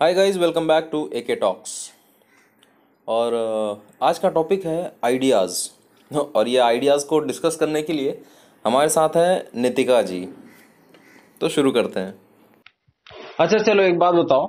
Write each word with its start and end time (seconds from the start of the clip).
Hi 0.00 0.14
guys 0.14 0.36
welcome 0.36 0.66
back 0.68 0.88
to 0.92 0.98
A 1.14 1.20
K 1.20 1.34
talks 1.34 1.70
और 3.08 3.34
आज 4.02 4.18
का 4.18 4.28
टॉपिक 4.28 4.66
है 4.66 4.92
आइडियाज़ 5.04 5.56
और 6.16 6.48
ये 6.48 6.58
आइडियाज़ 6.58 7.06
को 7.06 7.18
डिस्कस 7.20 7.56
करने 7.56 7.82
के 7.82 7.92
लिए 7.92 8.22
हमारे 8.64 8.88
साथ 8.88 9.16
है 9.16 9.48
नितिका 9.54 10.00
जी। 10.02 10.20
तो 11.40 11.48
शुरू 11.48 11.72
करते 11.72 12.00
हैं। 12.00 12.14
अच्छा 13.40 13.58
चलो 13.58 13.82
एक 13.82 13.98
बात 13.98 14.14
बताओ 14.14 14.46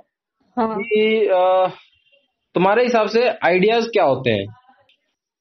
हाँ। 0.57 0.77
कि 0.79 1.27
तुम्हारे 2.55 2.83
हिसाब 2.83 3.07
से 3.07 3.27
आइडियाज़ 3.45 3.87
क्या 3.87 4.03
होते 4.03 4.31
हैं? 4.31 4.47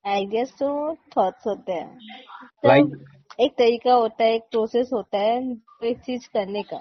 आइडियाज़ 0.04 0.50
तो 0.50 0.94
थॉट्स 1.16 1.46
होते 1.46 1.72
हैं। 1.72 1.98
तो 2.62 2.68
लाइक 2.68 3.06
एक 3.40 3.52
तरीका 3.52 3.92
होता 3.92 4.24
है 4.24 4.34
एक 4.34 4.42
प्रोसेस 4.50 4.90
होता 4.92 5.18
है 5.18 5.38
एक 5.84 5.98
चीज़ 5.98 6.28
करने 6.28 6.62
का। 6.62 6.80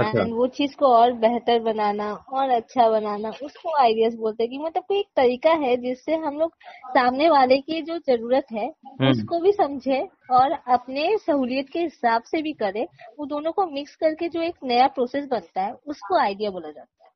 अच्छा। 0.00 0.22
वो 0.34 0.46
चीज़ 0.46 0.76
को 0.76 0.86
और 0.86 1.12
बेहतर 1.12 1.58
बनाना 1.60 2.12
और 2.32 2.50
अच्छा 2.50 2.88
बनाना 2.90 3.30
उसको 3.42 3.76
आइडियाज़ 3.82 4.16
बोलते 4.16 4.42
हैं 4.42 4.50
कि 4.50 4.58
मतलब 4.58 4.82
कोई 4.88 4.98
एक 4.98 5.06
तरीका 5.16 5.50
है 5.50 5.76
जिससे 5.76 6.16
हम 6.16 6.38
लोग 6.38 6.52
सामने 6.88 7.28
वाले 7.30 7.58
की 7.58 7.80
जो 7.82 7.98
ज़रूरत 7.98 8.46
है 8.52 8.66
हम्म। 8.66 9.10
उसको 9.10 9.40
भी 9.40 9.52
समझे 9.52 10.00
और 10.30 10.52
अपने 10.52 11.16
सहूलियत 11.18 11.68
के 11.68 11.80
हिसाब 11.80 12.22
से 12.22 12.42
भी 12.42 12.52
करे। 12.52 12.86
वो 13.18 13.26
दोनों 13.26 13.52
को 13.52 13.66
मिक्स 13.66 13.94
करके 13.96 14.28
जो 14.28 14.42
एक 14.42 14.54
नया 14.64 14.86
प्रोसेस 14.86 15.26
बनता 15.26 15.62
है 15.62 15.72
उसको 15.86 16.18
आइडिया 16.18 16.50
बोला 16.50 16.70
जाता 16.70 17.04
है। 17.04 17.10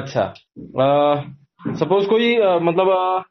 अच्छा। 0.00 0.32
सपोज़ 1.78 2.08
कोई 2.08 2.34
अ, 2.36 2.58
मतलब 2.58 2.88
अ, 2.88 3.22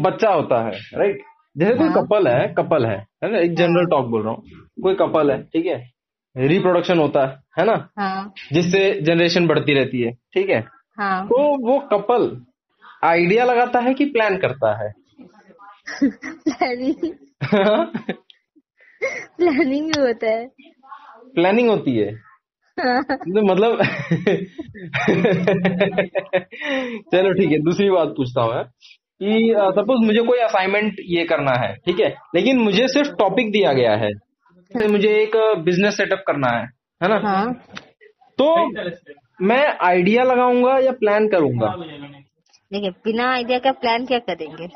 बच्चा 0.00 0.30
होता 0.30 0.62
है 0.64 0.72
राइट 0.94 1.22
जैसे 1.56 1.76
कोई 1.78 1.88
हाँ। 1.88 2.02
कपल 2.02 2.28
है 2.28 2.46
कपल 2.54 2.86
है 2.86 2.96
है 3.24 3.30
ना? 3.32 3.38
एक 3.38 3.54
जनरल 3.56 3.86
टॉक 3.86 4.06
बोल 4.06 4.22
रहा 4.22 4.32
हूँ। 4.32 4.42
कोई 4.82 4.94
कपल 4.94 5.30
है 5.30 5.42
ठीक 5.42 5.66
है? 5.66 5.91
रिप्रोडक्शन 6.36 6.98
होता 6.98 7.26
है 7.26 7.40
है 7.58 7.64
ना? 7.66 7.88
हाँ। 7.98 8.32
जिससे 8.52 9.00
जनरेशन 9.00 9.46
बढ़ती 9.46 9.74
रहती 9.74 10.00
है 10.02 10.10
ठीक 10.34 10.50
है? 10.50 10.60
हाँ। 10.98 11.24
तो 11.26 11.42
वो 11.66 11.78
कपल 11.92 12.30
आइडिया 13.04 13.44
लगाता 13.44 13.80
है 13.80 13.94
कि 13.94 14.04
प्लान 14.04 14.36
करता 14.36 14.72
है? 14.82 14.92
प्लानिंग 16.02 17.14
प्लानिंग 19.36 19.90
भी 19.92 20.00
होता 20.00 20.30
है। 20.30 20.46
प्लानिंग 21.34 21.68
होती 21.70 21.96
है? 21.96 22.10
हाँ। 22.78 23.02
तो 23.02 23.42
मतलब 23.42 23.82
चलो 27.14 27.32
ठीक 27.32 27.50
है 27.50 27.58
दूसरी 27.58 27.90
बात 27.90 28.08
पूछता 28.08 28.42
हूँ 28.42 28.54
मैं 28.54 28.64
कि 28.64 29.54
सपोज़ 29.76 30.06
मुझे 30.06 30.20
कोई 30.20 30.38
असाइनमेंट 30.38 30.96
ये 31.08 31.24
करना 31.24 31.52
है 31.52 31.74
ठीक 31.76 32.00
है? 32.00 32.08
लेकिन 32.34 32.58
मुझे 32.58 32.88
सिर्फ़ 32.88 33.10
टॉपिक 33.18 33.52
दिया 33.52 33.72
गया 33.72 33.94
है। 33.96 34.10
मुझे 34.76 35.08
एक 35.22 35.36
बिज़नेस 35.64 35.96
सेटअप 35.96 36.24
करना 36.26 36.48
है 36.48 36.64
है 37.02 37.08
ना? 37.08 37.28
हाँ। 37.28 37.52
तो 38.38 38.70
मैं 39.42 39.78
आइडिया 39.80 40.24
लगाऊँगा 40.24 40.78
या 40.78 40.92
प्लान 40.92 41.28
करूँगा? 41.28 41.74
देखिए 42.72 42.90
बिना 42.90 43.30
आइडिया 43.32 43.58
का 43.58 43.72
प्लान 43.72 44.06
क्या 44.06 44.18
करेंगे? 44.18 44.68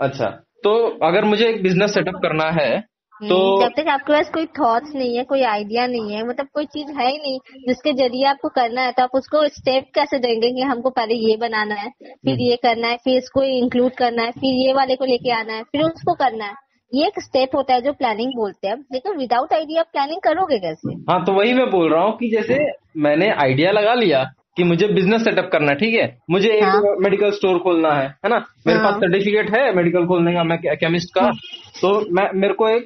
अच्छा 0.00 0.26
तो 0.64 0.98
अगर 1.06 1.24
मुझे 1.24 1.48
एक 1.48 1.62
बिज़नेस 1.62 1.94
सेटअप 1.94 2.14
करना 2.14 2.50
है 2.50 2.80
तो 3.22 3.36
हम्म, 3.36 3.64
जब 3.64 3.82
तक 3.82 3.88
आपके 3.88 4.12
पास 4.12 4.30
कोई 4.30 4.46
थॉट्स 4.46 4.94
नहीं 4.94 5.16
है 5.16 5.24
कोई 5.24 5.42
आइडिया 5.42 5.86
नहीं 5.86 6.12
है 6.12 6.26
मतलब 6.28 6.46
कोई 6.54 6.64
चीज़ 6.64 6.90
है 6.90 7.10
ही 7.10 7.18
नहीं 7.18 7.38
जिसके 7.68 7.92
ज़रिए 7.92 8.24
आपको 8.26 8.48
करना 8.48 8.82
है 8.82 8.92
तो 8.92 9.02
आप 9.02 9.10
उसको 9.14 9.48
स्टेप 9.48 9.84
कैसे 9.94 10.18
देंगे 10.18 10.50
कि 10.52 10.62
हमको 10.62 10.90
पहले 10.90 11.14
ये 11.14 11.36
बनाना 11.36 11.74
है 11.74 11.90
फिर 12.02 12.40
ये 12.40 12.56
करना 12.56 12.88
है 12.88 12.96
फिर 12.96 13.18
इसको 13.18 13.42
इंक्लूड 13.42 13.92
करना 13.92 14.22
है 14.22 14.30
फिर 14.30 14.66
ये 14.66 14.72
वाले 14.72 14.96
को 14.96 15.04
लेके 15.04 15.30
आना 15.30 15.52
है 15.52 15.62
फिर 15.62 15.82
उसको 15.82 16.14
करना 16.14 16.44
है? 16.44 16.54
ये 16.92 17.06
एक 17.06 17.20
स्टेप 17.20 17.54
होता 17.56 17.74
है 17.74 17.80
जो 17.80 17.92
प्लानिंग 17.92 18.32
बोलते 18.36 18.68
हैं। 18.68 18.76
लेकिन 18.92 19.16
विदाउट 19.18 19.52
आइडिया 19.52 19.82
प्लानिंग 19.82 20.20
करोगे 20.20 20.58
कैसे? 20.58 20.94
हाँ 21.10 21.24
तो 21.24 21.32
वही 21.32 21.54
मैं 21.54 21.70
बोल 21.70 21.92
रहा 21.92 22.02
हूँ 22.04 22.16
कि 22.18 22.28
जैसे 22.30 22.58
मैंने 22.96 23.30
आइडिया 23.44 23.70
लगा 23.72 23.94
लिया 23.94 24.22
कि 24.56 24.64
मुझे 24.64 24.88
बिज़नेस 24.88 25.24
सेटअप 25.24 25.48
करना 25.52 25.70
है 25.70 25.78
ठीक 25.78 25.94
है? 25.94 26.06
मुझे 26.30 26.48
एक 26.48 26.64
हाँ। 26.64 26.94
मेडिकल 27.00 27.30
स्टोर 27.30 27.58
खोलना 27.58 27.92
है 27.94 28.06
है 28.24 28.28
ना? 28.30 28.36
मेरे 28.66 28.78
हाँ। 28.78 28.90
पास 28.90 29.00
सर्टिफिकेट 29.00 29.50
है 29.56 29.74
मेडिकल 29.76 30.06
खोलने 30.06 30.34
का 30.34 30.44
मैं 30.44 30.58
केमिस्ट 30.76 31.14
का। 31.14 31.30
तो 31.80 31.90
मैं 32.14 32.28
मेरे 32.40 32.54
को 32.54 32.68
एक 32.68 32.84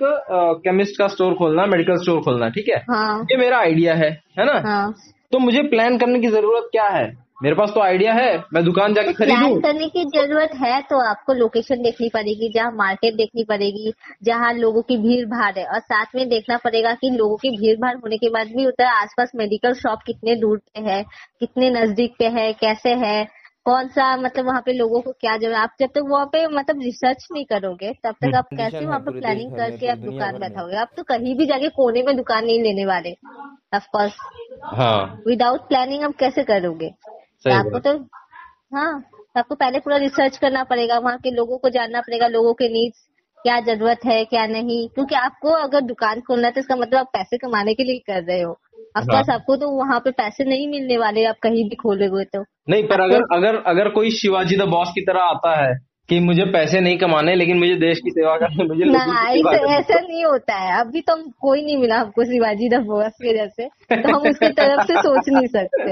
केमिस्ट 0.64 0.98
का 0.98 1.06
स्टोर 1.08 1.34
खोलना 1.34 1.62
है 1.62 1.68
मेडिकल 1.68 1.96
स्टोर 1.96 2.20
खोलना 2.20 2.46
है 2.46 2.50
ठीक 2.52 2.68
है? 2.68 2.82
हाँ। 2.90 3.20
ये 3.22 3.36
मेरा 3.36 3.58
आइडिया 3.58 3.94
है 3.94 4.10
है 4.38 4.46
ना? 4.46 4.60
हाँ। 4.70 4.92
तो 5.32 5.38
मुझे 5.38 5.62
प्लान 5.62 5.98
करने 5.98 6.20
की 6.20 6.28
ज़रूरत 6.28 6.68
क्या 6.72 6.86
है? 6.88 7.06
मेरे 7.40 7.54
पास 7.56 7.70
तो 7.70 7.80
आइडिया 7.80 8.12
है 8.14 8.30
मैं 8.54 8.62
दुकान 8.64 8.94
जाके 8.94 9.12
प्लान 9.14 9.40
खरीदूं। 9.40 9.60
करने 9.60 9.88
की 9.88 10.04
ज़रूरत 10.10 10.54
है 10.56 10.80
तो 10.82 10.98
आपको 11.00 11.32
लोकेशन 11.32 11.82
देखनी 11.82 12.08
पड़ेगी 12.08 12.48
जहाँ 12.54 12.70
मार्केट 12.76 13.14
देखनी 13.14 13.44
पड़ेगी 13.44 13.92
जहाँ 14.24 14.52
लोगों 14.54 14.82
की 14.82 14.96
भीड़ 14.96 15.24
भाड़ 15.26 15.52
है। 15.58 15.64
और 15.66 15.80
साथ 15.80 16.14
में 16.14 16.28
देखना 16.28 16.56
पड़ेगा 16.64 16.94
कि 16.94 17.10
लोगों 17.10 17.36
की 17.36 17.50
भीड़ 17.56 17.76
भाड़ 17.80 17.94
होने 17.96 18.16
के 18.18 18.30
बाद 18.30 18.46
भी 18.56 18.64
है 18.80 18.86
आसपास 18.92 19.30
मेडिकल 19.36 19.74
शॉप 19.74 19.98
कितने 20.06 20.34
दूर 20.36 20.58
पे 20.58 20.80
है 20.90 21.02
कितने 21.40 21.70
नज़दीक 21.70 22.14
पे 22.18 22.28
है 22.38 22.52
कैसे 22.60 22.94
है 23.04 23.24
कौन 23.66 23.88
सा 23.88 24.16
मतलब 24.16 24.46
वहाँ 24.46 24.60
पे 24.66 24.72
लोगों 24.72 25.00
को 25.00 25.12
क्या 25.12 25.36
ज़रूरत 25.36 25.56
आप 25.58 25.70
जब 25.80 25.88
तक 25.94 26.04
वहाँ 26.10 26.26
पे 26.26 26.46
मतलब 26.48 26.80
रिसर्च 26.82 27.26
नहीं 27.32 27.44
करोगे 27.44 27.92
तब 28.04 28.14
तक 28.24 28.34
आप 28.36 28.48
कैसे 28.56 28.84
वहाँ 28.86 28.98
पे 29.00 29.18
प्लानिंग 29.20 29.52
करके 29.52 29.88
आप 29.88 29.98
दुकान 30.00 30.38
बैठाओगे। 30.40 30.76
आप 30.76 30.90
तो 30.96 31.02
कहीं 31.02 31.36
भी 31.38 31.46
जाके 31.46 31.68
कोने 31.76 32.02
में 32.02 32.16
दुकान 32.16 32.44
नहीं 32.44 32.62
लेने 32.62 32.86
वाले 32.86 33.14
ऑफकोर्स 33.76 34.16
हाँ। 34.74 35.22
विदाउट 35.26 35.68
प्लानिंग 35.68 36.02
आप 36.04 36.14
कैसे 36.18 36.42
करोगे? 36.44 36.90
आपको 37.46 37.78
तो 37.78 37.98
हाँ 38.76 39.04
आपको 39.36 39.54
पहले 39.54 39.78
पूरा 39.78 39.96
रिसर्च 39.96 40.36
करना 40.36 40.64
पड़ेगा 40.64 40.98
वहाँ 40.98 41.18
के 41.18 41.30
लोगों 41.30 41.58
को 41.58 41.68
जानना 41.68 42.00
पड़ेगा 42.00 42.26
लोगों 42.26 42.54
के 42.54 42.68
नीड्स 42.68 43.08
क्या 43.42 43.60
ज़रूरत 43.60 43.98
है 44.06 44.24
क्या 44.24 44.46
नहीं। 44.46 44.88
क्योंकि 44.88 45.14
आपको 45.14 45.50
अगर 45.50 45.80
दुकान 45.80 46.20
खोलना 46.20 46.46
है 46.46 46.52
तो 46.52 46.60
इसका 46.60 46.76
मतलब 46.76 46.98
आप 46.98 47.06
पैसे 47.06 47.38
कमाने 47.38 47.74
के 47.74 47.84
लिए 47.84 47.98
कर 47.98 48.22
रहे 48.22 48.40
हो। 48.42 48.52
अब 48.96 49.12
हाँ। 49.12 49.22
आपको 49.32 49.56
तो 49.56 49.70
वहाँ 49.70 50.00
पे 50.00 50.10
पैसे 50.10 50.44
नहीं 50.44 50.68
मिलने 50.68 50.98
वाले 50.98 51.24
आप 51.24 51.36
कहीं 51.42 51.68
भी 51.68 51.76
खोलोगे 51.76 52.24
तो। 52.24 52.44
नहीं 52.68 52.82
पर 52.82 53.00
अगर 53.00 53.22
अगर 53.32 53.56
अगर 53.66 53.88
कोई 53.88 54.10
शिवाजी 54.10 54.56
द 54.56 54.62
बॉस 54.62 54.88
की 54.88 55.00
तरह 55.00 55.20
आता 55.20 55.66
है 55.66 55.87
कि 56.08 56.20
मुझे 56.20 56.44
पैसे 56.44 56.80
नहीं 56.80 56.98
कमाने 56.98 57.34
लेकिन 57.34 57.58
मुझे 57.58 57.74
देश 57.74 57.98
की 57.98 58.10
सेवा 58.10 58.36
करनी 58.36 58.64
मुझे 58.64 58.84
ऐसे 59.74 60.00
नहीं 60.00 60.24
होता 60.24 60.54
है। 60.54 60.80
अभी 60.80 61.00
तो 61.00 61.12
हम 61.12 61.30
कोई 61.40 61.62
नहीं 61.62 61.76
मिला 61.76 61.98
हमको 61.98 62.24
शिवाजी 62.24 62.68
द 62.68 62.74
बोस 62.74 63.12
के 63.12 63.34
जैसे 63.38 63.68
तो 64.02 64.16
हम 64.16 64.22
उसकी 64.22 64.48
तरफ़ 64.48 64.86
से 64.86 64.96
सोच 64.96 65.28
नहीं 65.28 65.46
सकते। 65.46 65.90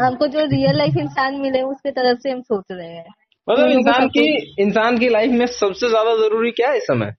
हमको 0.00 0.26
जो 0.26 0.44
रियल 0.44 0.76
लाइफ 0.78 0.96
इंसान 0.96 1.34
मिले 1.34 1.62
उसके 1.62 1.90
तरफ़ 1.90 2.18
से 2.18 2.30
हम 2.30 2.40
सोच 2.40 2.64
रहे 2.70 2.88
हैं। 2.88 3.14
मतलब 3.50 3.70
इंसान 3.70 4.08
की 4.08 4.54
इंसान 4.62 4.98
की 4.98 5.08
लाइफ 5.08 5.30
में 5.30 5.46
सबसे 5.46 5.88
ज़्यादा 5.88 6.14
ज़रूरी 6.16 6.50
क्या 6.50 6.70
है 6.70 6.76
इस 6.76 6.82
समय? 6.82 7.14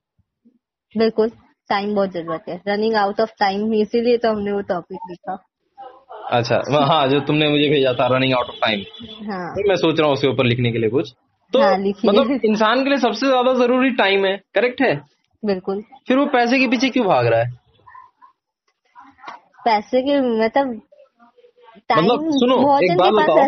बिल्कुल 0.97 1.29
टाइम 1.69 1.95
बहुत 1.95 2.11
ज़रूरत 2.11 2.43
है। 2.49 2.61
रनिंग 2.67 2.95
आउट 2.95 3.19
ऑफ़ 3.21 3.31
टाइम 3.39 3.73
इसीलिए 3.73 4.17
तो 4.17 4.29
हमने 4.29 4.51
वो 4.51 4.61
टॉपिक 4.61 4.99
लिखा। 5.09 5.45
अच्छा 6.29 6.85
हाँ 6.85 7.07
जो 7.07 7.19
तुमने 7.19 7.49
मुझे 7.49 7.69
भेजा 7.69 7.93
था 7.93 8.17
रनिंग 8.17 8.33
आउट 8.33 8.45
ऑफ़ 8.45 8.55
टाइम 8.55 8.79
हाँ। 9.31 9.55
मैं 9.67 9.75
सोच 9.75 9.99
रहा 9.99 10.07
हूँ 10.07 10.13
उसके 10.13 10.27
ऊपर 10.27 10.45
लिखने 10.45 10.71
के 10.71 10.77
लिए 10.77 10.89
कुछ। 10.89 11.13
तो 11.53 11.61
हाँ, 11.61 11.77
मतलब 11.77 12.39
इंसान 12.45 12.83
के 12.83 12.89
लिए 12.89 12.97
सबसे 12.97 13.27
ज़्यादा 13.27 13.53
ज़रूरी 13.53 13.89
टाइम 13.95 14.25
है 14.25 14.35
करेक्ट 14.55 14.81
है? 14.81 14.95
बिल्कुल। 15.43 15.81
फिर 16.07 16.17
वो 16.17 16.25
पैसे 16.25 16.59
के 16.59 16.67
पीछे 16.67 16.89
क्यों 16.89 17.05
भाग 17.07 17.27
रहा 17.27 17.39
है? 17.39 17.49
पैसे 19.65 20.01
के 20.01 20.19
मतलब 20.21 20.81
मतलब 21.91 22.29
सुनो 22.31 22.55
एक 22.79 22.97
बात 22.97 23.13
बताओ 23.13 23.39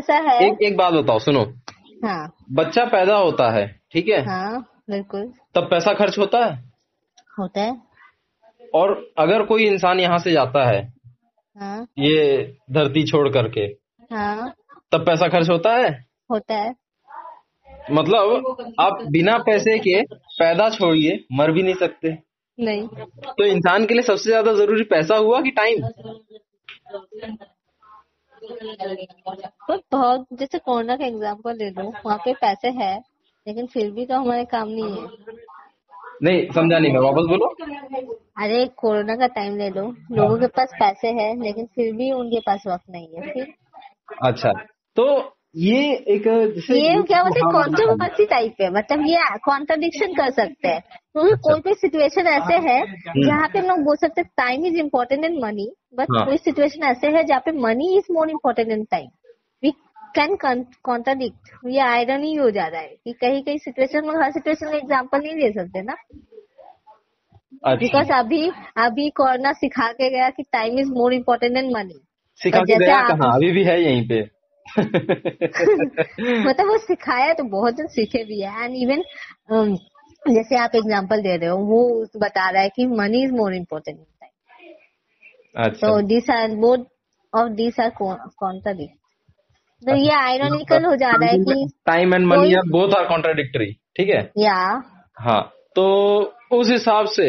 एक 0.42 0.62
एक 0.64 0.78
बात 0.78 0.94
बताओ 0.94 1.20
सुनो। 1.20 1.44
हाँ। 2.04 2.32
बच्चा 2.52 2.86
पैदा 2.86 3.16
होता 3.16 3.50
है 3.52 3.66
ठीक 3.92 4.08
है? 4.08 4.22
हाँ 4.26 4.62
बिल्कुल। 4.90 5.32
तब 5.56 5.70
पैसा 5.70 5.94
खर्च 5.94 6.18
होता 6.20 6.46
है? 6.46 6.56
होता 7.40 7.62
है। 7.62 7.82
और 8.74 8.92
अगर 9.18 9.44
कोई 9.46 9.66
इंसान 9.68 10.00
यहाँ 10.00 10.18
से 10.20 10.32
जाता 10.32 10.66
है 10.70 10.82
हाँ। 11.56 11.86
ये 12.00 12.56
धरती 12.72 13.06
छोड़ 13.08 13.28
करके 13.30 13.62
हाँ। 14.16 14.54
तब 14.92 15.06
पैसा 15.06 15.28
खर्च 15.28 15.50
होता 15.50 15.76
है? 15.76 15.90
होता 16.32 16.56
है। 16.56 16.74
मतलब 17.92 18.74
आप 18.80 19.02
बिना 19.12 19.38
पैसे 19.46 19.78
के 19.80 20.02
पैदा 20.12 20.70
छोड़िए 20.70 21.20
मर 21.34 21.52
भी 21.52 21.64
नहीं 21.64 21.76
सकते। 21.76 22.18
नहीं। 22.58 22.88
तो 23.30 23.46
इंसान 23.46 23.86
के 23.86 23.94
लिए 23.94 24.04
सबसे 24.04 24.30
ज़्यादा 24.30 24.54
ज़रूरी 24.54 24.84
पैसा 24.92 25.16
हुआ 25.18 25.42
कि 25.42 25.52
टाइम 25.52 25.82
पर 29.70 29.80
बहुत 29.92 30.26
जैसे 30.34 30.58
कोरोना 30.60 30.96
का 30.96 31.06
एग्ज़ाम्पल 31.06 31.58
ले 31.58 31.70
लो 31.72 31.84
वहाँ 32.06 32.18
पे 32.18 32.34
पैसे 32.34 32.68
है 32.76 32.96
लेकिन 33.48 33.66
फिर 33.68 33.92
भी 33.92 34.06
तो 34.06 34.16
हमारे 34.16 34.46
काम 34.46 34.68
नहीं 34.70 34.92
है। 34.92 35.08
नहीं 36.24 36.46
समझा 36.52 36.78
नहीं 36.80 36.92
मैं 36.94 37.00
वापस 37.02 37.28
बोलो। 37.30 37.48
अरे 38.44 38.66
कोरोना 38.78 39.16
का 39.16 39.28
टाइम 39.34 39.58
ले 39.58 39.70
लो। 39.70 39.84
लोगों 40.12 40.38
के 40.40 40.48
पास 40.58 40.74
पैसे 40.80 41.08
है 41.14 41.30
लेकिन 41.42 41.66
फिर 41.76 41.94
भी 41.96 42.12
उनके 42.12 42.40
पास 42.40 42.64
वक्त 42.68 42.90
नहीं 42.90 43.08
है 43.08 43.32
फिर 43.34 43.54
अच्छा 44.24 44.52
तो 44.98 45.06
ये 45.58 45.78
एक 46.14 46.26
ये 46.72 47.02
क्या 47.04 47.22
बोलते 47.24 47.40
हैं 47.40 47.46
हाँ, 47.46 47.52
कॉन्ट्रोवर्सी 47.54 48.26
टाइप 48.26 48.56
है 48.62 48.70
मतलब 48.74 49.06
ये 49.08 49.38
कॉन्ट्रडिक्शन 49.46 50.14
कर 50.14 50.30
सकते 50.32 50.68
हैं। 50.68 50.82
क्योंकि 51.14 51.36
कोई 51.44 51.60
कोई 51.60 51.74
सिचुएशन 51.76 52.28
ऐसे 52.28 52.58
है 52.68 52.80
जहाँ 53.18 53.48
पे 53.54 53.62
लोग 53.68 53.80
बोल 53.86 53.96
सकते 53.96 54.22
हैं 54.22 54.30
time 54.38 54.66
is 54.66 54.76
important 54.80 55.26
and 55.26 55.40
money 55.44 55.70
but 55.96 56.08
हाँ। 56.18 56.26
कोई 56.26 56.38
सिचुएशन 56.38 56.84
ऐसे 56.84 57.08
है 57.18 57.24
जहाँ 57.24 57.42
पे 57.46 57.52
money 57.60 57.98
is 57.98 58.12
more 58.14 58.30
important 58.30 58.72
and 58.72 58.86
time 58.92 59.08
we 59.64 59.72
can 60.16 60.36
contradict 60.86 61.68
ये 61.68 61.80
आयरन 61.82 62.24
ही 62.24 62.34
हो 62.36 62.50
जा 62.52 62.68
रहा 62.68 62.82
है 62.82 62.96
कि 63.04 63.14
कहीं 63.22 63.44
कहीं 63.44 63.58
सिचुएशन 63.58 64.08
में 64.08 64.16
हर 64.24 64.32
सिचुएशन 64.32 64.68
में 64.68 64.78
एग्ज़ाम्पल 64.78 65.22
नहीं 65.24 65.36
दे 65.36 65.52
सकते 65.54 65.82
ना। 65.82 65.96
अच्छा। 67.64 67.76
बिकॉज़ 67.76 68.12
अभी 68.14 68.48
अभी 68.78 69.10
कोरोना 69.18 69.52
सिखा 69.56 69.92
के 69.92 70.10
गया 70.10 70.30
कि 70.30 70.44
time 70.44 70.80
is 70.80 70.92
more 70.94 71.14
important 71.14 71.54
then 71.54 71.74
money 71.74 72.00
सिखा 72.42 72.60
के 72.62 72.86
गया 72.86 73.02
कहाँ? 73.08 73.36
अभी 73.36 73.52
भी 73.52 73.64
है 73.64 73.82
यहीं 73.84 74.08
पे। 74.08 74.26
मतलब 76.48 76.68
वो 76.68 76.78
सिखाया 76.78 77.34
तो 77.34 77.44
बहुत 77.44 77.76
जन 77.76 77.88
सीखे 77.88 78.24
भी 78.24 78.42
है। 78.42 78.64
एंड 78.64 78.76
इवन 78.76 79.04
जैसे 80.26 80.58
आप 80.58 80.72
एग्जांपल 80.76 81.22
दे 81.22 81.36
रहे 81.38 81.50
हो 81.50 81.58
वो 81.58 82.06
बता 82.20 82.50
रहा 82.50 82.62
है 82.62 82.70
कि 82.70 82.86
मनी 82.86 83.24
इज़ 83.24 83.32
मोर 83.32 83.54
इम्पोर्टेंट 83.54 83.98
अच्छा। 85.56 85.88
तो 85.88 86.02
this 86.08 86.30
are 86.30 86.56
both 86.56 86.78
of 87.34 87.50
this 87.52 87.80
are 87.80 87.90
contradict 88.00 88.94
तो 89.84 89.96
ये 89.96 90.12
आयरॉनिकल 90.12 90.86
हो 90.86 90.96
जा 90.96 91.12
रहा 91.12 91.30
है 91.30 91.38
कि 91.38 91.68
time 91.86 92.14
and 92.14 92.26
money 92.28 92.54
are 92.54 92.70
both 92.70 92.94
are 92.94 93.06
contradictory 93.06 93.72
ठीक 93.98 94.10
है? 94.10 94.22
या 94.38 94.56
हाँ 95.18 95.42
तो 95.76 95.86
उस 96.52 96.70
हिसाब 96.72 97.06
से 97.08 97.28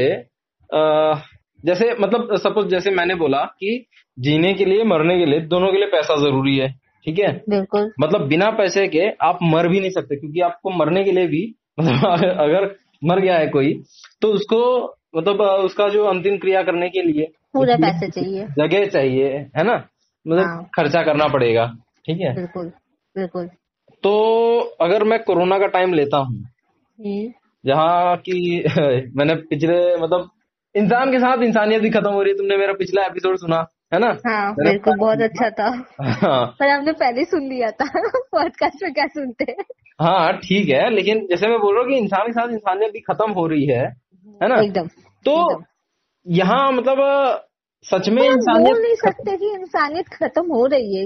जैसे 1.64 1.94
मतलब 2.00 2.37
सपोज़ 2.37 2.67
जैसे 2.69 2.90
मैंने 2.90 3.14
बोला 3.14 3.44
कि 3.61 3.87
जीने 4.19 4.52
के 4.55 4.64
लिए 4.64 4.85
मरने 4.85 5.19
के 5.19 5.26
लिए 5.26 5.40
दोनों 5.46 5.70
के 5.73 5.79
लिए 5.79 5.87
पैसा 5.87 6.17
ज़रूरी 6.17 6.56
है। 6.58 6.69
ठीक 7.08 7.19
है? 7.19 7.43
बिल्कुल। 7.49 7.93
मतलब 8.00 8.26
बिना 8.28 8.50
पैसे 8.50 8.88
के 8.88 9.08
आप 9.20 9.38
मर 9.43 9.69
भी 9.69 9.81
नहीं 9.81 9.90
सकते 9.90 10.16
क्योंकि 10.16 10.40
आपको 10.40 10.70
मरने 10.70 11.05
के 11.05 11.12
लिए 11.12 11.26
भी 11.26 11.55
मतलब 11.81 12.05
अगर- 12.40 12.69
मर 13.05 13.20
गया 13.20 13.37
है 13.38 13.46
कोई 13.46 13.82
तो 14.22 14.28
उसको 14.28 14.60
मतलब 15.16 15.40
उसका 15.40 15.88
जो 15.88 16.05
अंतिम 16.05 16.37
क्रिया 16.38 16.62
करने 16.62 16.88
के 16.88 17.02
लिए 17.02 17.32
पूरे 17.52 17.75
पैसे 17.75 18.10
चाहिए। 18.10 18.46
जगह 18.46 18.87
चाहिए 18.87 19.28
है 19.56 19.64
ना? 19.64 19.75
मतलब 20.28 20.44
हाँ। 20.44 20.69
खर्चा 20.76 21.02
करना 21.02 21.28
पड़ेगा 21.28 21.66
ठीक 22.06 22.20
है? 22.20 22.34
बिल्कुल 22.34 22.66
बिल्कुल। 23.16 23.46
तो 24.02 24.58
अगर 24.81 25.04
मैं 25.04 25.22
कोरोना 25.22 25.58
का 25.58 25.66
टाइम 25.66 25.94
लेता 25.94 26.16
हूँ 26.16 26.44
जहाँ 27.66 28.16
की 28.16 28.64
मैंने 29.16 29.34
पिछले 29.34 29.96
मतलब 29.96 30.31
इंसान 30.76 31.12
के 31.12 31.19
साथ 31.19 31.43
इंसानियत 31.43 31.82
भी 31.82 31.90
खत्म 31.90 32.11
हो 32.11 32.22
रही 32.22 32.32
है 32.32 32.38
तुमने 32.38 32.56
मेरा 32.56 32.72
पिछला 32.72 33.04
एपिसोड 33.04 33.37
सुना। 33.37 33.66
है 33.93 33.99
ना? 33.99 34.06
हाँ 34.26 34.40
मेरा- 34.50 34.73
बिल्कुल 34.73 34.96
बहुत 34.99 35.20
अच्छा 35.20 35.49
था। 35.50 35.69
हाँ। 36.23 36.44
पर 36.61 36.69
हमने 36.69 36.93
पहले 36.93 37.25
सुन 37.25 37.49
लिया 37.49 37.70
था 37.70 37.85
पॉडकास्ट 38.32 38.82
में 38.82 38.93
क्या 38.93 39.06
सुनते 39.06 39.44
हैं? 39.50 39.64
हाँ 40.00 40.32
ठीक 40.38 40.69
है 40.69 40.88
लेकिन 40.90 41.26
जैसे 41.26 41.49
मैं 41.49 41.58
बोल 41.58 41.75
रहा 41.75 41.82
हूँ 41.82 41.90
कि 41.90 41.99
इंसान 41.99 42.26
के 42.26 42.32
साथ 42.32 42.49
इंसानियत 42.49 42.93
भी 42.93 43.00
खत्म 43.00 43.31
हो 43.32 43.46
रही 43.46 43.67
है 43.67 43.85
है 44.43 44.49
ना? 44.49 44.61
एकदम 44.62 44.88
तो। 45.26 45.62
यहाँ 46.26 46.73
मतलब 46.73 46.99
सच 47.85 48.08
में 48.08 48.29
हम 48.29 48.62
बोल 48.64 48.82
नहीं 48.82 48.94
सकते 48.94 49.37
कि 49.37 49.52
इंसानियत 49.52 50.08
खत्म 50.08 50.46
हो 50.52 50.67
रही 50.67 50.96
है 50.96 51.05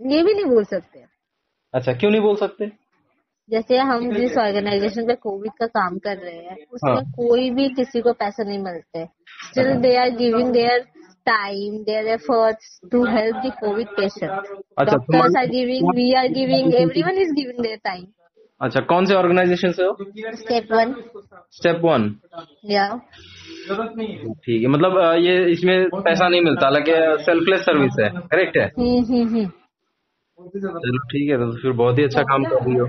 ये 0.00 0.22
भी 0.22 0.34
नहीं 0.34 0.44
बोल 0.44 0.64
सकते। 0.64 1.04
अच्छा 1.74 1.92
क्यों 1.92 2.10
नहीं 2.10 2.20
बोल 2.20 2.36
सकते? 2.36 2.70
जैसे 3.50 3.76
हम 3.78 4.10
जिस 4.14 4.36
ऑर्गेनाइजेशन 4.38 5.06
पे 5.06 5.14
कोविड 5.14 5.52
का 5.58 5.66
काम 5.66 5.98
कर 5.98 6.16
रहे 6.16 6.36
हैं 6.36 6.56
उसमें 6.72 6.92
हाँ। 6.94 7.02
कोई 7.16 7.50
भी 7.50 7.68
किसी 7.68 8.00
को 8.00 8.12
पैसे 8.12 8.44
नहीं 8.44 8.58
मिलते। 8.58 9.04
Still 9.48 9.74
they 9.74 9.96
are 9.96 10.10
giving 10.10 10.52
their 10.52 10.84
time 11.26 11.78
their 11.84 12.06
efforts 12.08 12.78
to 12.92 13.04
help 13.06 13.36
the 13.46 13.52
Covid 13.60 13.86
patient 13.96 14.30
अच्छा, 14.30 14.96
तुम्हारे- 14.96 15.36
are 15.38 15.46
giving 15.50 15.88
we 15.96 16.12
are 16.14 16.28
giving 16.32 16.74
everyone 16.74 17.18
is 17.22 17.32
giving 17.34 17.62
their 17.62 17.78
time 17.84 18.04
अच्छा 18.60 18.80
कौन 18.90 19.06
से 19.06 19.14
ऑर्गेनाइजेशन 19.14 19.72
से 19.72 19.84
हो? 19.84 19.96
स्टेप 20.36 20.68
वन 20.72 20.94
स्टेप 21.52 21.80
वन 21.84 22.04
या 22.70 22.86
ठीक 23.70 24.62
है 24.62 24.68
मतलब 24.68 24.98
ये 25.24 25.34
इसमें 25.52 25.88
पैसा 25.94 26.28
नहीं 26.28 26.40
मिलता 26.40 26.66
हालाँकि 26.66 26.92
सेल्फलेस 27.24 27.60
सर्विस 27.60 27.96
है 28.00 28.08
करेक्ट 28.32 28.56
है? 28.56 28.66
हम्म 28.78 29.04
हम्म 29.04 29.28
हम्म। 29.34 29.46
चलो 30.48 30.98
ठीक 31.08 31.30
है 31.30 31.36
तो 31.38 31.50
फिर 31.62 31.72
बहुत 31.82 31.98
ही 31.98 32.04
अच्छा 32.04 32.22
काम 32.30 32.44
कर 32.44 32.64
रही 32.64 32.76
हो। 32.76 32.86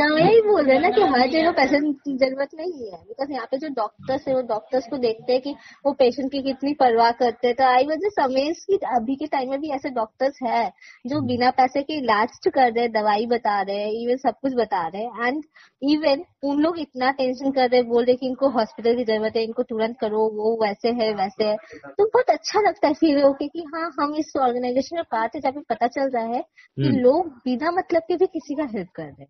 हम्म 0.00 0.18
तो 0.18 0.18
यही 0.18 0.40
बोल 0.40 0.66
रहे 0.66 0.74
हैं 0.74 0.82
ना 0.82 0.90
कि 0.90 1.02
हर 1.02 1.28
जगह 1.30 1.50
पैसे 1.52 1.78
की 1.80 2.16
ज़रूरत 2.16 2.48
नहीं 2.54 2.90
है। 2.90 2.98
बिकॉज़ 2.98 3.32
यहाँ 3.32 3.46
पे 3.50 3.58
जो 3.58 3.68
डॉक्टर्स 3.68 4.28
है 4.28 4.34
वो 4.34 4.40
डॉक्टर्स 4.42 4.86
को 4.90 4.98
देखते 4.98 5.32
हैं 5.32 5.40
कि 5.42 5.54
वो 5.86 5.92
पेशेंट 5.92 6.30
की 6.32 6.42
कितनी 6.42 6.72
परवाह 6.74 7.10
करते 7.10 7.46
हैं। 7.46 7.56
तो 7.56 7.64
आई 7.64 7.86
वजह 7.86 8.08
समेश 8.08 8.64
की 8.64 8.78
अभी 8.96 9.16
के 9.16 9.26
टाइम 9.26 9.50
में 9.50 9.60
भी 9.60 9.70
ऐसे 9.70 9.90
डॉक्टर्स 9.90 10.38
है 10.42 10.68
जो 11.06 11.20
बिना 11.20 11.50
पैसे 11.50 11.82
के 11.82 11.98
इलाज 11.98 12.38
कर 12.48 12.72
रहे 12.72 12.84
हैं 12.84 12.92
दवाई 12.92 13.26
बता 13.26 13.60
रहे 13.62 13.76
हैं 13.76 13.90
इवन 14.02 14.16
सब 14.16 14.34
कुछ 14.42 14.54
बता 14.54 14.86
रहे 14.88 15.02
हैं। 15.02 15.26
एंड 15.26 15.42
इवन 15.82 16.24
उन 16.44 16.60
लोग 16.62 16.78
इतना 16.78 17.10
टेंशन 17.10 17.50
कर 17.50 17.68
रहे 17.68 17.80
हैं 17.80 17.88
बोल 17.88 18.04
रहे 18.04 18.16
कि 18.16 18.26
इनको 18.26 18.48
हॉस्पिटल 18.48 18.96
की 18.96 19.04
ज़रूरत 19.04 19.36
है 19.36 19.42
इनको 19.44 19.62
तुरंत 19.62 19.96
करो 20.00 20.28
वो 20.36 20.56
वैसे 20.64 20.88
है 20.88 21.12
वैसे 21.14 21.44
है। 21.44 21.56
तो 21.88 22.04
बहुत 22.04 22.30
अच्छा 22.30 22.60
लगता 22.60 22.88
है 22.88 22.94
फील 22.94 23.22
होके 23.22 23.48
कि 23.48 23.64
हाँ 23.74 23.90
हम 24.00 24.14
इस 24.14 24.32
ऑर्गेनाइजेशन 24.40 24.96
में 24.96 25.04
पार्ट 25.10 25.34
है 25.34 25.40
जहाँ 25.40 25.52
पे 25.52 25.74
पता 25.74 25.86
चल 25.86 26.10
रहा 26.10 26.24
है 26.24 26.40
कि 26.40 26.86
हम्म। 26.86 26.98
लोग 26.98 27.28
बिना 27.44 27.70
मतलब 27.70 28.02
के 28.02 28.16
भी 28.16 28.26
किसी 28.26 28.54
का 28.54 28.64
हेल्प 28.64 28.88
कर 28.96 29.02
रहे 29.02 29.22
हैं। 29.22 29.28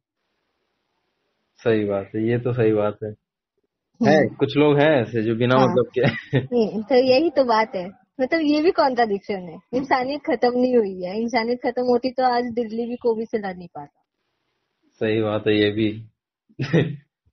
सही 1.65 1.85
बात 1.85 2.11
है 2.17 2.29
ये 2.29 2.39
तो 2.39 2.53
सही 2.53 2.73
बात 2.73 2.99
है। 3.05 3.11
है 4.09 4.29
कुछ 4.29 4.57
लोग 4.57 4.79
हैं 4.79 5.03
ऐसे 5.03 5.23
जो 5.23 5.35
बिना 5.35 5.55
हाँ। 5.57 5.67
मतलब 5.67 5.85
के। 5.95 6.01
हम्म, 6.39 6.83
तो 6.83 6.95
यही 6.95 7.31
तो 7.31 7.45
बात 7.45 7.73
है। 7.75 7.89
मतलब 8.21 8.41
ये 8.41 8.61
भी 8.63 8.71
कौन 8.71 8.85
कॉन्ट्राडिक्शन 8.87 9.35
है। 9.35 9.59
इंसानियत 9.75 10.21
खत्म 10.21 10.61
नहीं 10.61 10.77
हुई 10.77 11.03
है। 11.03 11.21
इंसानियत 11.21 11.59
खत्म 11.67 11.83
होती 11.83 12.11
तो 12.11 12.25
आज 12.25 12.45
दिल्ली 12.45 12.87
भी 12.87 12.97
कोविड 12.97 13.29
से 13.29 13.39
लड़ 13.39 13.57
नहीं 13.57 13.69
पाता। 13.69 14.03
सही 14.93 15.23
बात 15.23 15.45
है 15.47 15.61
ये 15.61 15.71
भी। 15.71 16.05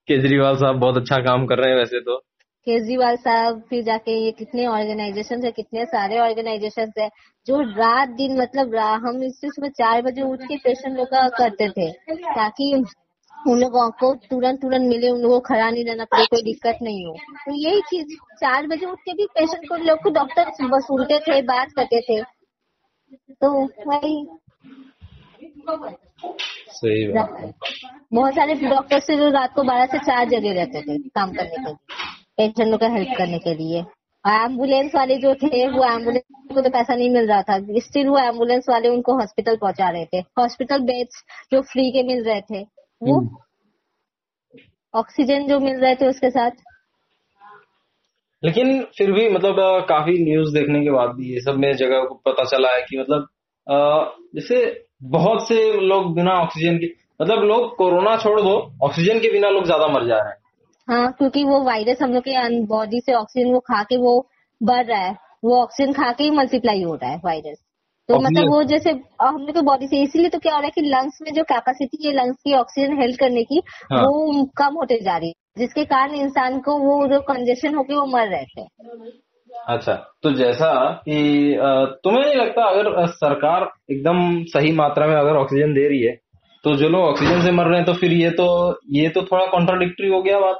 केजरीवाल 0.08 0.56
साहब 0.56 0.76
बहुत 0.76 0.98
अच्छा 0.98 1.18
काम 1.18 1.46
कर 1.46 1.58
रहे 1.58 1.70
हैं 1.70 1.78
वैसे 1.78 2.00
तो। 2.00 2.18
केजरीवाल 2.66 3.16
साहब 3.16 3.64
फिर 3.70 3.84
जाके 3.84 4.12
ये 4.12 4.32
कितने 4.32 4.68
ऑर्गेनाइजेशन 4.68 5.46
है 5.46 5.52
कितने 5.52 5.86
सारे 5.86 6.20
ऑर्गेनाइजेशन 6.20 6.92
है 7.00 7.10
जो 7.48 7.62
रात 7.62 8.10
दिन 8.10 8.42
मतलब 8.42 8.76
हम 8.76 9.24
इससे 9.24 9.50
सुबह 9.50 9.68
चार 9.68 10.02
बजे 10.02 10.22
उठ 10.22 10.40
के 10.44 10.58
पेशेंट 10.58 10.98
लोग 10.98 11.08
करते 11.14 11.70
थे 11.70 11.92
ताकि 12.16 12.84
उन 13.48 13.60
लोगों 13.60 13.90
को 13.92 14.14
तुरंत 14.30 14.62
तुरंत 14.62 14.90
मिले 14.90 15.10
उन 15.10 15.20
लोगों 15.20 15.40
को 15.40 15.46
खड़ा 15.48 15.70
नहीं 15.70 15.84
रहना 15.86 16.06
पड़े 16.06 16.26
कोई 16.26 16.42
दिक्कत 16.42 16.80
नहीं 16.82 17.06
हो। 17.06 17.14
तो 17.14 17.54
यही 17.56 17.82
चीज़ 17.82 18.16
चार 18.42 18.68
बजे 18.68 18.86
उठ 18.86 19.00
के 19.00 19.14
भी 19.14 19.26
पेशेंट 19.26 19.68
को 19.70 19.76
लोग 19.76 20.02
को 20.04 20.10
डॉक्टर 20.10 20.52
सुनते 20.82 21.20
थे 21.20 21.42
बात 21.42 21.68
करते 21.76 22.02
थे। 22.02 22.22
तो 23.32 23.52
वही। 23.88 24.28
सही 26.70 27.08
बात 27.08 27.32
है। 27.40 27.54
बहुत 28.14 28.34
सारे 28.34 28.54
डॉक्टर 28.56 29.00
से 29.00 29.16
जो 29.16 29.30
रात 29.30 29.54
को 29.56 29.64
बारह 29.64 29.86
से 29.86 29.98
चार 29.98 30.30
जगह 30.30 30.54
रहते 30.54 30.82
थे 30.82 30.98
काम 31.10 31.32
करने 31.32 31.50
के 31.50 31.62
लिए 31.62 31.74
पेशेंटों 32.38 32.78
का 32.78 32.88
हेल्प 32.88 33.18
करने 33.18 33.40
के 33.40 33.54
लिए। 33.54 33.80
एंबुलेंस 34.26 34.96
वाले 34.96 35.18
जो 35.18 35.34
थे 35.36 35.68
वो 35.68 35.84
एंबुलेंस 35.86 36.24
को 36.54 36.62
तो 36.62 36.70
पैसा 36.70 36.96
नहीं 36.96 37.10
मिल 37.10 37.28
रहा 37.28 37.42
था। 37.42 37.58
स्टिल 37.80 38.08
वो 38.10 38.18
एंबुलेंस 38.18 38.66
वाले 38.70 38.90
उनको 38.90 39.14
हॉस्पिटल 39.20 39.56
पहुँचा 39.56 39.90
रहे 39.90 40.06
थे। 40.06 40.18
हॉस्पिटल 40.40 40.80
बेड्स 40.84 41.24
जो 41.54 41.62
फ्री 41.62 41.92
के 41.92 42.04
मिल 42.04 42.24
रहे 42.24 42.42
थे। 42.42 42.77
वो 43.02 43.20
ऑक्सीजन 44.94 45.48
जो 45.48 45.60
मिल 45.60 45.80
रहे 45.80 45.96
थे 45.96 46.08
उसके 46.08 46.30
साथ? 46.30 46.52
लेकिन 48.44 48.82
फिर 48.98 49.12
भी 49.12 49.28
मतलब 49.30 49.86
काफ़ी 49.90 50.14
न्यूज़ 50.24 50.54
देखने 50.54 50.84
के 50.84 50.92
बाद 50.92 51.10
भी 51.10 51.34
ये 51.34 51.40
सब 51.42 51.58
में 51.58 51.72
जगह 51.78 52.04
को 52.04 52.16
पता 52.26 52.44
चला 52.44 52.74
है 52.76 52.82
कि 52.82 53.00
मतलब 53.00 53.28
जैसे 54.36 54.60
बहुत 55.04 55.48
से 55.48 55.56
लोग 55.82 56.14
बिना 56.16 56.34
ऑक्सीजन 56.34 56.78
के 56.78 56.88
मतलब 57.22 57.44
लोग 57.44 57.76
कोरोना 57.78 58.16
छोड़ 58.18 58.40
दो 58.42 58.56
ऑक्सीजन 58.84 59.20
के 59.20 59.32
बिना 59.32 59.50
लोग 59.50 59.66
ज़्यादा 59.66 59.88
मर 59.88 60.08
जा 60.08 60.18
रहे 60.18 60.30
हैं। 60.30 60.42
हाँ 60.88 61.12
क्योंकि 61.12 61.44
वो 61.44 61.62
वायरस 61.64 62.02
हम 62.02 62.14
लोग 62.14 62.24
के 62.24 62.66
बॉडी 62.66 63.00
से 63.00 63.14
ऑक्सीजन 63.14 63.52
वो 63.54 63.60
खा 63.60 63.82
के 63.84 63.98
वो 63.98 64.14
बढ़ 64.62 64.86
रहा 64.86 65.00
है। 65.00 65.16
वो 65.44 65.62
ऑक्सीजन 65.62 65.94
खा 65.94 66.12
के 66.12 66.24
ही 66.24 66.30
मल्टीप्लाई 66.32 66.84
हो 66.84 66.94
रहा 66.96 67.10
है 67.12 67.22
वायरस 67.26 67.58
तो 68.10 68.20
मतलब 68.20 68.50
वो 68.50 68.62
जैसे 68.64 68.92
हमने 69.22 69.52
तो 69.52 69.62
बॉडी 69.62 69.88
से 69.88 70.02
इसीलिए 70.04 70.30
तो 70.30 70.40
क्या 70.40 70.54
हो 70.54 70.60
रहा 70.60 70.66
है 70.66 70.72
कि 70.76 70.82
लंग्स 70.82 71.18
में 71.22 71.32
जो 71.34 71.44
कैपेसिटी 71.44 72.08
है 72.08 72.14
लंग्स 72.14 72.38
की 72.38 72.54
ऑक्सीजन 72.54 73.02
हेल्प 73.02 73.18
करने 73.20 73.44
की 73.44 73.62
हाँ। 73.92 74.02
वो 74.02 74.44
कम 74.58 74.76
होते 74.76 75.00
जा 75.02 75.18
रही 75.18 75.28
है। 75.28 75.34
जिसके 75.58 75.84
कारण 75.86 76.14
इंसान 76.16 76.60
को 76.60 76.78
वो 76.78 77.08
जो 77.08 77.20
कंजेशन 77.22 77.76
होके 77.76 77.96
वो 77.96 78.06
मर 78.06 78.28
रहे 78.28 78.46
थे। 78.46 78.66
अच्छा 79.68 79.94
तो 80.24 80.32
जैसा 80.32 80.70
कि 81.02 81.18
तुम्हें 82.04 82.24
नहीं 82.24 82.36
लगता 82.36 82.70
अगर 82.70 83.08
सरकार 83.08 83.68
एकदम 83.92 84.18
सही 84.48 84.72
मात्रा 84.72 85.08
में 85.08 85.16
अगर 85.16 85.38
ऑक्सीजन 85.38 85.74
दे 85.74 85.88
रही 85.90 86.02
है 86.02 86.16
तो 86.64 86.76
जो 86.76 86.90
लोग 86.90 87.04
ऑक्सीजन 87.04 87.42
से 87.42 87.52
मर 87.52 87.68
रहे 87.68 87.78
हैं 87.78 87.86
तो 87.86 87.94
फिर 87.94 88.14
ये 88.14 88.30
तो 88.32 88.48
ये 88.94 89.10
तो 89.10 89.22
थोड़ा 89.22 89.46
कॉन्ट्राडिक्टरी 89.48 90.10
हो 90.10 90.22
गया 90.22 90.40
बात। 90.40 90.58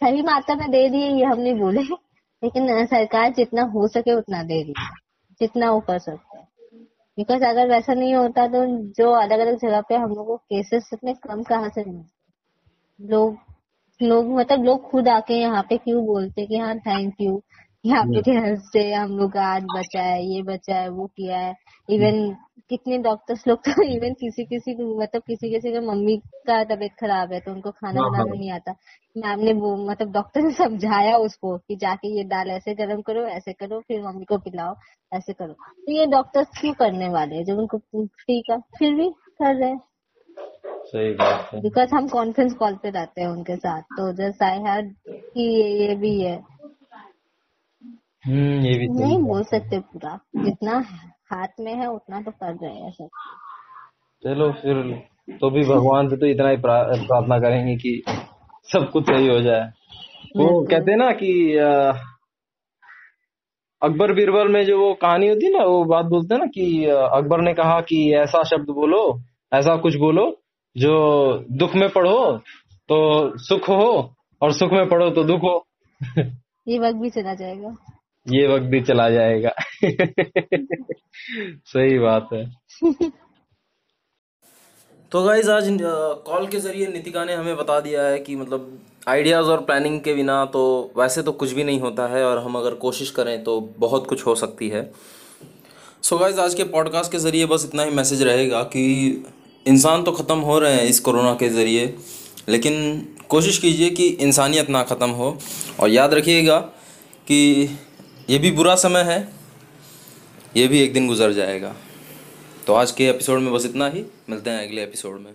सही 0.00 0.22
मात्रा 0.22 0.56
में 0.56 0.70
दे 0.70 0.86
रही 0.88 1.02
है 1.02 1.16
ये 1.18 1.24
हम 1.24 1.40
नहीं 1.40 1.54
बोले 1.54 1.80
लेकिन 1.82 2.86
सरकार 2.86 3.32
जितना 3.32 3.62
हो 3.74 3.86
सके 3.88 4.14
उतना 4.14 4.42
दे 4.42 4.62
रही 4.62 4.74
है। 4.78 5.04
जितना 5.40 5.70
वो 5.72 5.80
कर 5.80 5.98
सकते 5.98 6.38
हैं। 6.38 6.44
बिकॉज़ 7.18 7.44
अगर 7.44 7.68
वैसा 7.68 7.94
नहीं 7.94 8.14
होता 8.14 8.46
तो 8.46 8.64
जो 8.98 9.10
अलग 9.12 9.38
अलग 9.38 9.58
जगह 9.58 9.80
पे 9.80 9.94
हम 9.94 10.10
लोग 10.10 10.26
को 10.26 10.36
केसेस 10.36 10.90
इतने 10.92 11.14
कम 11.22 11.42
कहाँ 11.42 11.68
से 11.68 11.84
मिलते? 11.84 12.14
लोग 13.00 13.36
लोग 14.00 14.30
मतलब 14.30 14.64
लोग 14.64 14.90
खुद 14.90 15.08
आके 15.08 15.34
यहाँ 15.34 15.62
पे 15.68 15.76
क्यों 15.78 16.04
बोलते 16.06 16.46
कि 16.46 16.58
हाँ 16.58 16.76
थैंक 16.78 17.14
यू 17.20 17.40
यहाँ 17.84 18.04
पे 18.06 18.30
हेल्प 18.30 18.62
से 18.72 18.92
हम 18.92 19.16
लोग 19.18 19.36
आज 19.36 19.64
बचा 19.74 20.02
है 20.02 20.24
ये 20.26 20.42
बचा 20.42 20.74
है 20.74 20.88
वो 20.88 21.06
किया 21.06 21.38
है। 21.38 21.54
इवन 21.88 22.18
कितने 22.70 22.98
डॉक्टर्स 22.98 23.46
लोग 23.48 23.58
तो 23.58 23.82
इवन 23.96 24.12
किसी 24.12 24.44
किसी 24.44 24.74
मतलब 24.96 25.22
किसी 25.26 25.50
किसी 25.50 25.72
के 25.72 25.80
मम्मी 25.80 26.16
का 26.16 26.64
तबीयत 26.64 26.92
खराब 27.00 27.32
है 27.32 27.40
तो 27.40 27.52
उनको 27.52 27.70
खाना 27.70 28.00
हाँ, 28.00 28.10
बनाना 28.10 28.30
हाँ। 28.30 28.36
नहीं 28.36 28.50
आता। 28.50 28.72
मैम 29.16 29.40
ने 29.40 29.52
वो 29.52 29.76
मतलब 29.76 30.12
डॉक्टर 30.12 30.40
ने 30.40 30.50
समझाया 30.58 31.16
उसको 31.16 31.58
कि 31.58 31.76
जाके 31.76 32.16
ये 32.18 32.24
दाल 32.24 32.50
ऐसे 32.50 32.74
गर्म 32.74 33.02
करो 33.02 33.26
ऐसे 33.26 33.52
करो 33.52 33.80
फिर 33.80 34.02
मम्मी 34.02 34.24
को 34.24 34.38
पिलाओ 34.38 34.74
ऐसे 35.12 35.32
करो। 35.32 35.52
तो 35.52 35.92
ये 35.92 36.06
डॉक्टर्स 36.06 36.46
क्यों 36.60 36.72
करने 36.72 37.08
वाले 37.08 37.36
हैं? 37.36 37.44
जब 37.44 37.58
उनको 37.58 37.78
फ्री 38.06 38.40
का 38.40 38.56
फिर 38.56 38.94
भी 38.94 39.10
कर 39.10 39.54
रहे 39.54 39.70
हैं। 39.70 39.80
सही 40.86 41.12
बात 41.14 41.48
है। 41.54 41.60
बिकॉज़ 41.60 41.94
हम 41.94 42.08
कॉन्फ्रेंस 42.08 42.52
कॉल 42.52 42.74
पे 42.74 42.90
रहते 42.90 43.20
हैं 43.20 43.28
उनके 43.28 43.56
साथ 43.56 43.82
तो 43.82 44.12
जस्ट 44.12 44.42
आई 44.42 44.58
हैड 44.58 44.94
कि 45.08 45.42
ये 45.42 45.86
ये 45.86 45.94
भी 45.94 46.20
है। 46.20 46.36
हम्म 48.26 48.60
ये 48.60 48.78
भी 48.78 48.88
नहीं 48.88 49.18
बोल 49.18 49.42
सकते 49.44 49.78
पूरा 49.78 50.18
जितना 50.36 50.78
हाथ 51.32 51.48
में 51.60 51.74
है 51.74 51.86
उतना 51.86 52.20
तो 52.22 52.30
कर 52.30 52.54
रहे 52.54 52.74
हैं 52.74 52.90
सब। 52.92 53.08
चलो 54.24 54.52
फिर 54.52 55.02
तो 55.40 55.50
भी 55.50 55.64
भगवान 55.64 56.08
से 56.08 56.16
तो 56.16 56.26
इतना 56.26 56.48
ही 56.48 56.56
प्रार्थना 56.56 57.38
करेंगे 57.38 57.76
कि 57.76 58.02
सब 58.72 58.90
कुछ 58.90 59.04
सही 59.04 59.28
हो 59.28 59.40
जाए। 59.40 59.72
वो 60.36 60.66
कहते 60.66 60.90
हैं 60.90 60.98
ना 60.98 61.10
कि 61.12 61.56
अकबर 63.82 64.12
बीरबल 64.12 64.48
में 64.48 64.64
जो 64.64 64.78
वो 64.80 64.94
कहानी 64.94 65.28
होती 65.28 65.46
है 65.46 65.52
ना 65.52 65.64
वो 65.64 65.84
बात 65.84 66.04
बोलते 66.04 66.34
हैं 66.34 66.40
ना 66.40 66.46
कि 66.46 66.84
अकबर 66.86 67.40
ने 67.40 67.54
कहा 67.54 67.80
कि 67.80 68.14
ऐसा 68.14 68.42
शब्द 68.42 68.70
बोलो 68.70 69.20
ऐसा 69.54 69.76
कुछ 69.76 69.96
बोलो 69.96 70.40
जो 70.76 70.94
दुख 71.50 71.74
में 71.74 71.88
पढ़ो 71.88 72.38
तो 72.88 72.98
सुख 73.38 73.68
हो 73.68 74.14
और 74.42 74.52
सुख 74.52 74.72
में 74.72 74.88
पढ़ो 74.88 75.10
तो 75.10 75.24
दुख 75.24 75.42
हो। 75.42 75.66
ये 76.68 76.78
वक्त 76.78 76.96
भी 76.96 77.10
चला 77.10 77.34
जाएगा। 77.34 77.76
ये 78.26 78.46
वक्त 78.48 78.64
भी 78.66 78.80
चला 78.82 79.08
जाएगा। 79.10 79.50
सही 81.66 81.98
बात 81.98 82.28
है। 82.32 82.44
तो 85.12 85.22
गाइज़ 85.24 85.50
आज 85.50 85.66
कॉल 86.26 86.46
के 86.46 86.58
ज़रिए 86.60 86.86
नितिका 86.86 87.24
ने 87.24 87.34
हमें 87.34 87.56
बता 87.56 87.78
दिया 87.80 88.02
है 88.02 88.18
कि 88.18 88.36
मतलब 88.36 88.78
आइडियाज़ 89.08 89.46
और 89.46 89.60
प्लानिंग 89.64 90.00
के 90.00 90.14
बिना 90.14 90.44
तो 90.44 90.62
वैसे 90.98 91.22
तो 91.22 91.32
कुछ 91.32 91.52
भी 91.52 91.64
नहीं 91.64 91.80
होता 91.80 92.06
है 92.08 92.24
और 92.24 92.38
हम 92.38 92.54
अगर 92.54 92.74
कोशिश 92.76 93.10
करें 93.10 93.42
तो 93.44 93.60
बहुत 93.78 94.06
कुछ 94.06 94.26
हो 94.26 94.34
सकती 94.34 94.68
है। 94.68 94.82
सो 96.02 96.14
so 96.14 96.20
गाइज़ 96.22 96.40
आज 96.40 96.54
के 96.54 96.64
पॉडकास्ट 96.66 97.12
के 97.12 97.18
ज़रिए 97.18 97.46
बस 97.46 97.64
इतना 97.64 97.82
ही 97.82 97.90
मैसेज 97.90 98.22
रहेगा 98.22 98.62
कि 98.74 98.84
इंसान 99.66 100.02
तो 100.02 100.12
ख़त्म 100.12 100.38
हो 100.40 100.58
रहे 100.58 100.74
हैं 100.74 100.84
इस 100.84 101.00
कोरोना 101.00 101.34
के 101.34 101.48
ज़रिए 101.48 101.94
लेकिन 102.48 102.74
कोशिश 103.28 103.58
कीजिए 103.58 103.90
कि 103.90 104.06
इंसानियत 104.06 104.68
ना 104.70 104.82
ख़त्म 104.84 105.10
हो। 105.10 105.36
और 105.80 105.88
याद 105.90 106.14
रखिएगा 106.14 106.58
कि 107.28 107.40
ये 108.28 108.38
भी 108.38 108.50
बुरा 108.50 108.74
समय 108.74 109.02
है, 109.02 109.18
ये 110.56 110.66
भी 110.68 110.80
एक 110.80 110.92
दिन 110.92 111.06
गुजर 111.08 111.32
जाएगा। 111.32 111.74
तो 112.66 112.74
आज 112.74 112.90
के 112.90 113.08
एपिसोड 113.08 113.40
में 113.40 113.52
बस 113.52 113.66
इतना 113.66 113.88
ही, 113.88 114.04
मिलते 114.30 114.50
हैं 114.50 114.66
अगले 114.68 114.82
एपिसोड 114.82 115.20
में। 115.20 115.34